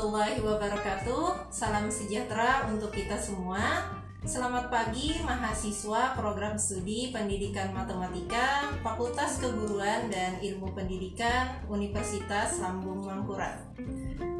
[0.00, 1.52] warahmatullahi wabarakatuh.
[1.52, 3.84] Salam sejahtera untuk kita semua.
[4.24, 13.60] Selamat pagi mahasiswa program studi Pendidikan Matematika Fakultas Keguruan dan Ilmu Pendidikan Universitas Lambung Mangkurat.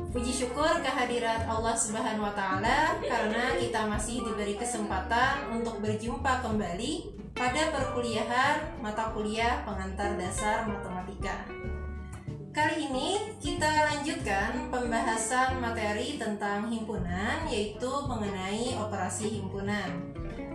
[0.08, 7.20] Puji syukur kehadirat Allah Subhanahu wa taala karena kita masih diberi kesempatan untuk berjumpa kembali
[7.36, 11.36] pada perkuliahan mata kuliah pengantar dasar matematika.
[12.60, 19.88] Kali ini kita lanjutkan pembahasan materi tentang himpunan yaitu mengenai operasi himpunan.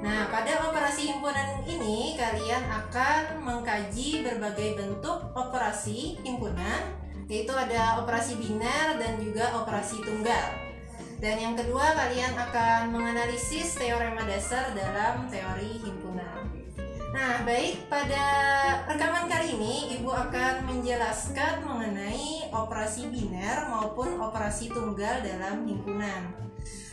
[0.06, 6.94] Nah, pada operasi himpunan ini kalian akan mengkaji berbagai bentuk operasi himpunan
[7.26, 10.46] yaitu ada operasi biner dan juga operasi tunggal.
[11.18, 16.65] Dan yang kedua kalian akan menganalisis teorema dasar dalam teori himpunan.
[17.16, 18.28] Nah, baik pada
[18.92, 26.36] rekaman kali ini Ibu akan menjelaskan mengenai operasi biner maupun operasi tunggal dalam himpunan.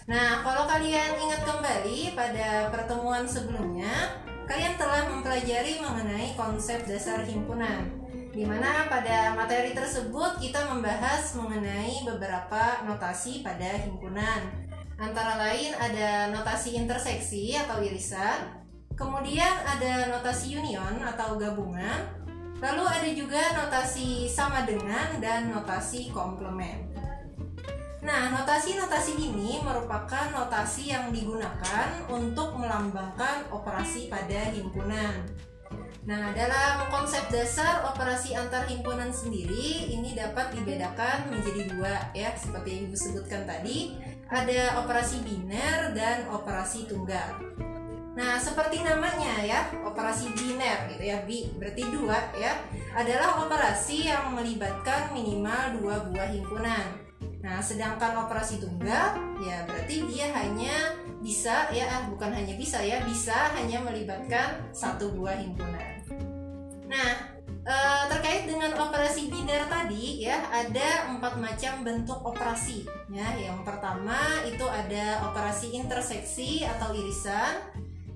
[0.07, 4.15] Nah, kalau kalian ingat kembali pada pertemuan sebelumnya,
[4.47, 7.91] kalian telah mempelajari mengenai konsep dasar himpunan.
[8.31, 14.71] Di mana pada materi tersebut kita membahas mengenai beberapa notasi pada himpunan.
[15.03, 18.62] Antara lain ada notasi interseksi atau irisan,
[18.93, 22.21] Kemudian ada notasi union atau gabungan.
[22.63, 26.95] Lalu ada juga notasi sama dengan dan notasi komplement.
[28.03, 35.23] Nah, notasi-notasi ini merupakan notasi yang digunakan untuk melambangkan operasi pada himpunan.
[36.03, 42.69] Nah, dalam konsep dasar operasi antar himpunan sendiri ini dapat dibedakan menjadi dua ya, seperti
[42.75, 43.95] yang Ibu sebutkan tadi,
[44.27, 47.39] ada operasi biner dan operasi tunggal.
[48.13, 52.61] Nah, seperti namanya ya, operasi biner gitu ya, B berarti dua ya,
[52.93, 56.87] adalah operasi yang melibatkan minimal dua buah himpunan.
[57.43, 63.01] Nah, sedangkan operasi tunggal ya berarti dia hanya bisa ya, ah, bukan hanya bisa ya,
[63.03, 66.05] bisa hanya melibatkan satu buah himpunan.
[66.93, 67.33] Nah,
[67.65, 67.77] e,
[68.13, 73.27] terkait dengan operasi biner tadi ya ada empat macam bentuk operasi ya.
[73.41, 77.72] Yang pertama itu ada operasi interseksi atau irisan.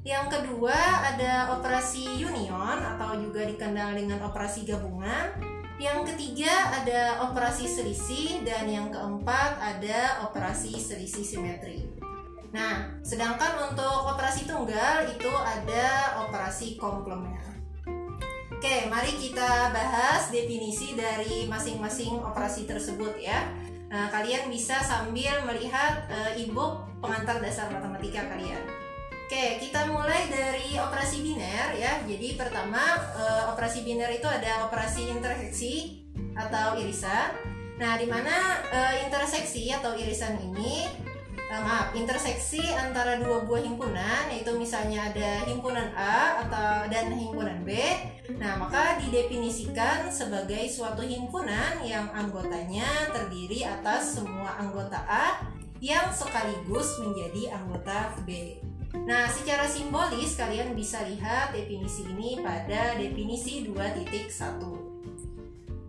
[0.06, 5.34] Yang kedua ada operasi union atau juga dikenal dengan operasi gabungan.
[5.82, 11.90] Yang ketiga ada operasi selisih dan yang keempat ada operasi selisih simetri.
[12.54, 17.58] Nah, sedangkan untuk operasi tunggal itu ada operasi komplement.
[18.54, 23.42] Oke, mari kita bahas definisi dari masing-masing operasi tersebut ya.
[23.90, 28.85] Nah, kalian bisa sambil melihat e, e-book pengantar dasar matematika kalian.
[29.26, 31.98] Oke, kita mulai dari operasi biner ya.
[32.06, 32.78] Jadi pertama
[33.10, 36.06] uh, operasi biner itu ada operasi interseksi
[36.38, 37.34] atau irisan.
[37.75, 40.86] Nah, di mana uh, interseksi atau irisan ini
[41.50, 47.66] uh, maaf, interseksi antara dua buah himpunan yaitu misalnya ada himpunan A atau dan himpunan
[47.66, 47.75] B.
[48.38, 55.42] Nah, maka didefinisikan sebagai suatu himpunan yang anggotanya terdiri atas semua anggota A
[55.82, 58.62] yang sekaligus menjadi anggota B.
[59.04, 64.86] Nah, secara simbolis kalian bisa lihat definisi ini pada definisi 2.1.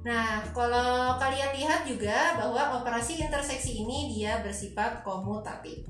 [0.03, 5.87] Nah, kalau kalian lihat juga bahwa operasi interseksi ini dia bersifat komutatif.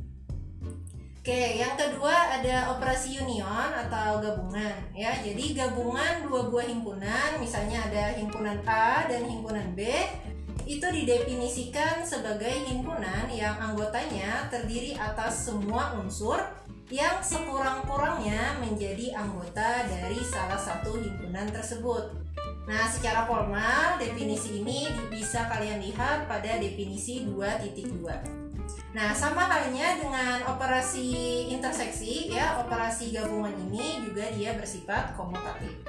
[1.27, 5.11] Oke, yang kedua ada operasi union atau gabungan ya.
[5.19, 9.91] Jadi gabungan dua buah himpunan, misalnya ada himpunan A dan himpunan B,
[10.67, 16.43] itu didefinisikan sebagai himpunan yang anggotanya terdiri atas semua unsur
[16.91, 22.11] yang sekurang-kurangnya menjadi anggota dari salah satu himpunan tersebut.
[22.67, 28.03] Nah, secara formal definisi ini bisa kalian lihat pada definisi 2.2.
[28.91, 35.79] Nah, sama halnya dengan operasi interseksi ya, operasi gabungan ini juga dia bersifat komutatif.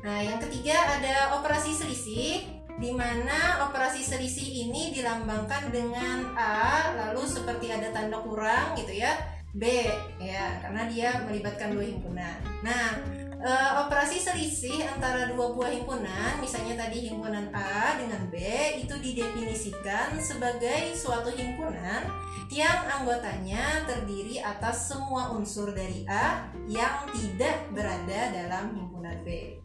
[0.00, 7.28] Nah, yang ketiga ada operasi selisih di mana operasi selisih ini dilambangkan dengan A lalu
[7.28, 9.12] seperti ada tanda kurang gitu ya
[9.52, 9.84] B
[10.16, 12.40] ya karena dia melibatkan dua himpunan.
[12.64, 12.96] Nah
[13.36, 13.52] e,
[13.84, 18.38] operasi selisih antara dua buah himpunan, misalnya tadi himpunan A dengan B
[18.80, 22.06] itu didefinisikan sebagai suatu himpunan
[22.50, 29.58] yang anggotanya terdiri atas semua unsur dari A yang tidak berada dalam himpunan B.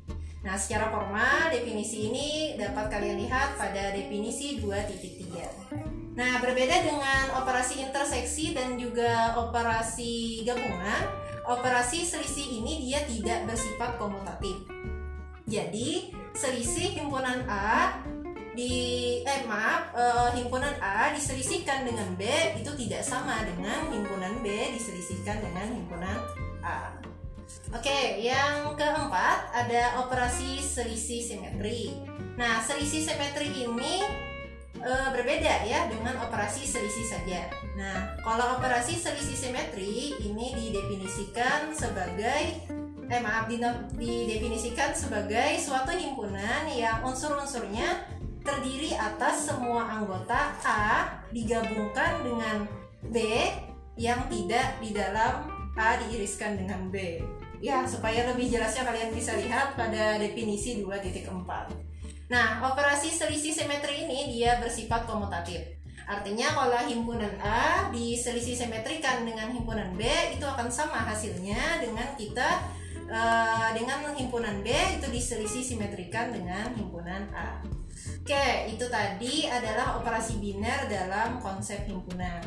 [0.46, 6.14] Nah, secara formal definisi ini dapat kalian lihat pada definisi 2.3.
[6.14, 11.04] Nah, berbeda dengan operasi interseksi dan juga operasi gabungan,
[11.50, 14.54] operasi selisih ini dia tidak bersifat komutatif.
[15.50, 18.06] Jadi, selisih himpunan A
[18.56, 22.24] di eh maaf uh, himpunan A diselisihkan dengan B
[22.56, 26.18] itu tidak sama dengan himpunan B diselisihkan dengan himpunan
[26.64, 26.96] A.
[27.74, 31.94] Oke, yang keempat ada operasi selisih simetri.
[32.38, 34.02] Nah, selisih simetri ini
[34.80, 37.50] e, berbeda ya dengan operasi selisih saja.
[37.76, 42.64] Nah, kalau operasi selisih simetri ini didefinisikan sebagai
[43.06, 43.46] eh maaf
[43.94, 48.02] didefinisikan sebagai suatu himpunan yang unsur-unsurnya
[48.42, 52.66] terdiri atas semua anggota A digabungkan dengan
[53.10, 53.22] B
[53.98, 57.20] yang tidak di dalam A diiriskan dengan B.
[57.60, 61.32] Ya, supaya lebih jelasnya kalian bisa lihat pada definisi 2.4.
[62.32, 65.62] Nah, operasi selisih simetri ini dia bersifat komutatif.
[66.06, 70.06] Artinya kalau himpunan A diselisih simetrikan dengan himpunan B
[70.38, 72.62] itu akan sama hasilnya dengan kita
[73.10, 74.70] uh, dengan himpunan B
[75.16, 77.64] diselisih simetrikan dengan himpunan A.
[78.20, 82.44] Oke, itu tadi adalah operasi biner dalam konsep himpunan.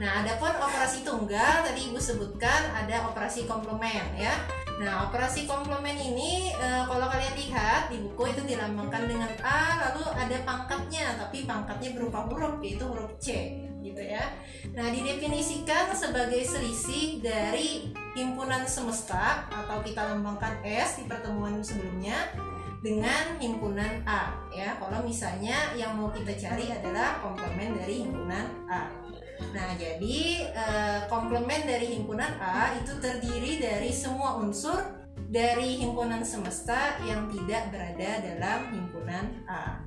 [0.00, 4.32] Nah, adapun operasi tunggal tadi Ibu sebutkan ada operasi komplement ya.
[4.76, 10.04] Nah, operasi komplement ini e, kalau kalian lihat di buku itu dilambangkan dengan A lalu
[10.12, 13.56] ada pangkatnya, tapi pangkatnya berupa huruf yaitu huruf C
[13.92, 14.34] gitu ya.
[14.74, 22.32] Nah, didefinisikan sebagai selisih dari himpunan semesta atau kita lambangkan S di pertemuan sebelumnya
[22.82, 24.78] dengan himpunan A ya.
[24.78, 28.90] Kalau misalnya yang mau kita cari adalah komplement dari himpunan A.
[29.52, 34.80] Nah, jadi eh, komplement dari himpunan A itu terdiri dari semua unsur
[35.26, 39.82] dari himpunan semesta yang tidak berada dalam himpunan A.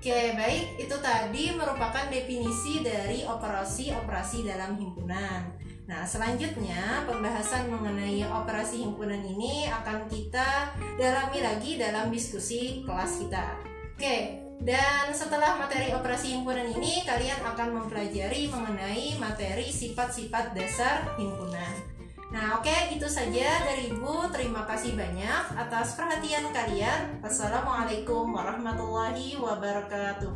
[0.00, 5.44] Oke, baik, itu tadi merupakan definisi dari operasi-operasi dalam himpunan.
[5.84, 13.44] Nah, selanjutnya pembahasan mengenai operasi himpunan ini akan kita dalami lagi dalam diskusi kelas kita.
[13.92, 21.99] Oke, dan setelah materi operasi himpunan ini, kalian akan mempelajari mengenai materi sifat-sifat dasar himpunan.
[22.30, 24.30] Nah, oke, okay, itu saja dari Ibu.
[24.30, 27.18] Terima kasih banyak atas perhatian kalian.
[27.18, 30.30] Wassalamualaikum warahmatullahi wabarakatuh.